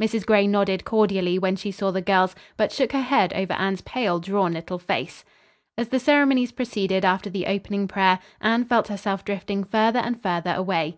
Mrs. 0.00 0.24
Gray 0.24 0.46
nodded 0.46 0.86
cordially 0.86 1.38
when 1.38 1.54
she 1.54 1.70
saw 1.70 1.90
the 1.90 2.00
girls, 2.00 2.34
but 2.56 2.72
shook 2.72 2.92
her 2.92 3.02
head 3.02 3.34
over 3.34 3.52
Anne's 3.52 3.82
pale, 3.82 4.18
drawn 4.18 4.54
little 4.54 4.78
face. 4.78 5.22
As 5.76 5.88
the 5.88 6.00
ceremonies 6.00 6.50
proceeded 6.52 7.04
after 7.04 7.28
the 7.28 7.44
opening 7.46 7.86
prayer, 7.86 8.18
Anne 8.40 8.64
felt 8.64 8.88
herself 8.88 9.22
drifting 9.22 9.64
further 9.64 9.98
and 10.00 10.18
further 10.22 10.54
away. 10.56 10.94